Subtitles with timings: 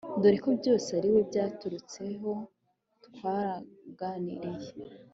[0.21, 2.31] doreko byose ariwe byaturutseho
[3.05, 4.71] twaraganiriye